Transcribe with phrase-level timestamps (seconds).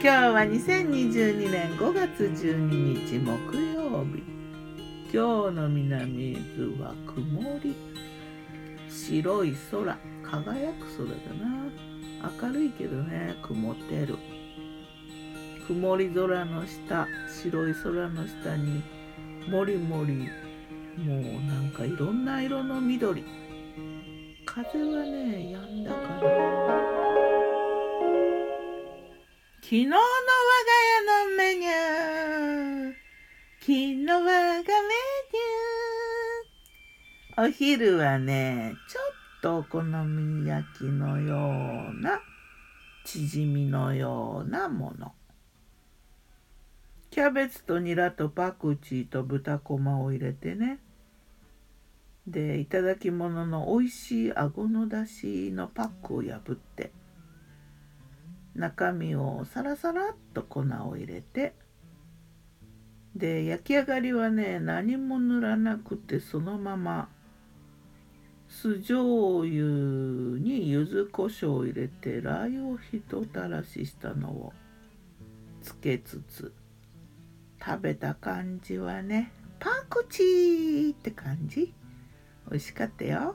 [0.00, 4.22] 今日は2022年5月12日木曜日。
[5.12, 7.74] 今日の南伊豆は曇り。
[8.88, 11.66] 白い空輝く空だな。
[12.48, 14.18] 明るいけどね曇ってる。
[15.66, 17.08] 曇り空の下
[17.42, 18.84] 白い空の下に
[19.50, 20.30] もりもり
[20.96, 23.24] もうなんかいろんな色の緑。
[24.46, 26.87] 風はねやんだかな。
[29.68, 30.06] 昨日の我が
[30.96, 32.94] 家のメニュー。
[33.60, 37.48] 昨日我がメニュー。
[37.48, 39.04] お昼はねちょっ
[39.42, 42.18] とお好み焼きのような
[43.04, 45.12] チヂミのようなもの。
[47.10, 50.78] キャベツとニラとパクチーと豚こまを入れてね。
[52.26, 56.90] でいただき物の美味しいあごのだしのパックを破って。
[58.58, 61.54] 中身をサラサラっと粉を入れて
[63.14, 67.08] で焼き上がりはね何も塗らなくてそのまま
[68.48, 74.52] 酢醤油に柚子胡椒を入れてラー油をひとたらししたのを
[75.62, 76.52] つけつつ
[77.64, 81.74] 食べた感じはねパクチーって感じ。
[82.50, 83.34] 美味しかったよ。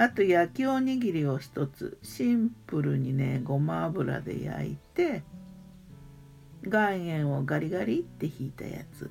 [0.00, 1.98] あと焼きおにぎりを一つ。
[2.02, 5.22] シンプルにねごま油で焼いて
[6.66, 9.10] 岩塩をガリガリってひいたやつ。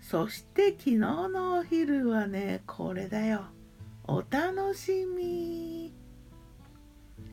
[0.00, 3.42] そして昨日のお昼はねこれだよ。
[4.04, 5.92] お楽しみ。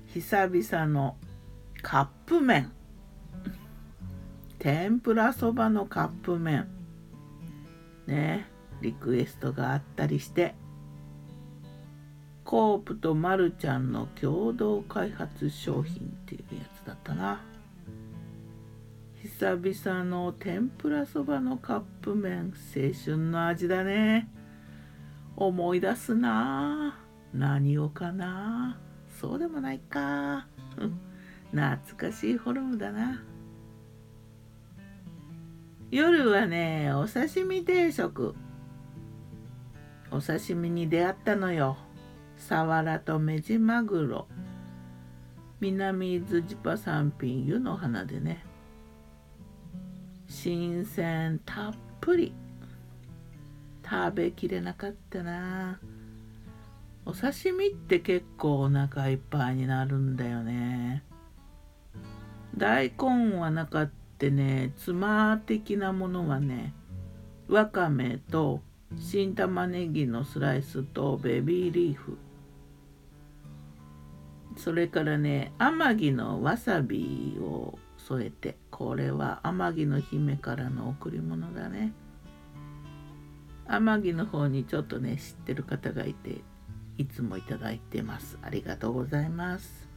[0.08, 1.16] 久々の
[1.82, 2.74] カップ麺。
[4.60, 6.68] 天ぷらそばのカップ麺。
[8.06, 8.50] ね
[8.82, 10.56] リクエストがあったりして。
[12.48, 17.42] コープとマルちゃんの共同開発商品っていうやつだったな。
[19.22, 24.30] 久々の天ぷらそばのカップ麺青春の味だね。
[25.36, 26.98] 思い出すな。
[27.34, 28.80] 何をかな。
[29.20, 30.48] そうでもないか。
[31.52, 33.24] 懐かしいフォルムだな。
[35.92, 38.34] 夜はねお刺身定食。
[40.12, 41.78] お刺身に出会ったのよ。
[42.38, 44.28] サワラとメジマグロ。
[45.60, 48.46] 南伊豆ジパ産品湯の花でね。
[50.28, 52.34] 新鮮たっぷり。
[53.84, 55.80] 食べきれなかったな。
[57.06, 61.04] お刺身って結構お腹いっぱいになるんだよね。
[62.56, 66.74] 大根はなかったねツマ的なものはね
[67.48, 68.62] わかめと
[68.98, 72.18] 新玉ねぎのスライスとベビーリーフ。
[74.58, 81.94] それからね天城のわさびを添えてこれは天城の姫からの贈り物だね。
[83.68, 86.42] 天城の方にちょっとね知ってる方がいて
[86.98, 88.38] いつもいただいてます。
[88.42, 89.88] ありがとうございます。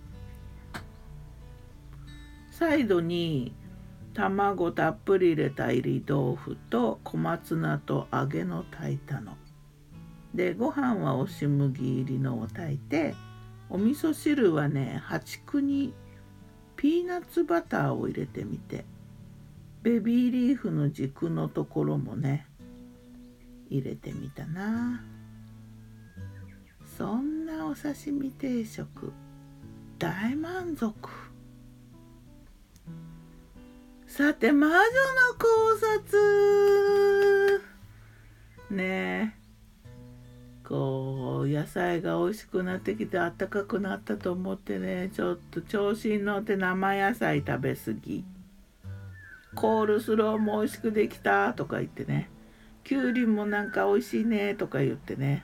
[2.51, 3.55] サイドに
[4.13, 9.37] 卵たっぷり入れた入り豆腐と小松菜と揚げの炊いたの。
[10.35, 13.15] でご飯は押し麦入りのを炊いて
[13.71, 15.95] お味噌汁はね八九に
[16.77, 18.85] ピーナッツバターを入れてみて
[19.83, 22.47] ベビーリーフの軸のところもね
[23.71, 25.03] 入れてみたな。
[26.99, 29.13] そんなお刺身定食
[29.99, 30.93] 大満足。
[34.07, 34.81] さて魔女の
[35.39, 35.47] 考
[36.03, 37.63] 察。
[38.71, 39.40] ねえ。
[40.71, 48.25] こう野菜が美味しくなってきてあったかくなったと思ってねちょっと調子に乗って生野菜食べ過ぎ。
[49.57, 52.31] コールスローも美味しくできたとか言ってね。
[52.85, 55.43] きゅうりもなんか美味しいねとか言ってね。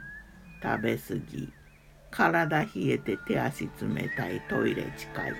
[0.63, 1.53] 食べ過ぎ。
[2.13, 5.33] 体冷えて手足冷たいトイレ近い。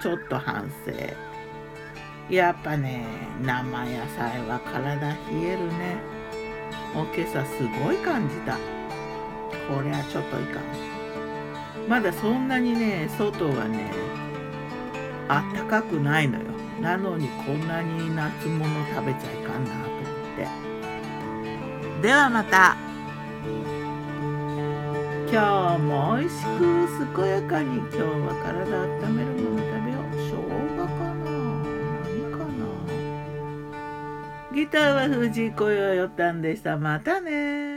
[0.00, 2.32] ちょっと反省。
[2.32, 3.04] やっぱね
[3.42, 5.96] 生野菜は体冷えるね。
[6.94, 8.56] もう今朝すごい感じた。
[9.68, 10.62] これはちょっといかん
[11.88, 13.90] まだそんなにね外はね
[15.28, 16.44] あったかくないのよ。
[16.80, 18.64] なのにこんなに夏物
[18.94, 20.02] 食べちゃいかんなと思っ
[20.36, 20.46] て。
[22.02, 22.76] ではまた。
[25.32, 27.78] 今日も美味しく健やかに。
[27.78, 30.02] 今日は体温めるもの食べよう。
[30.14, 30.36] 生姜
[30.76, 31.04] かな？
[32.04, 32.38] 何か
[34.50, 34.54] な？
[34.54, 36.76] ギターは藤井小よよったんでした。
[36.76, 37.73] またね